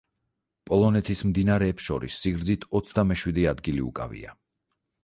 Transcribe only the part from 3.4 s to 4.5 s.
ადგილი უკავია.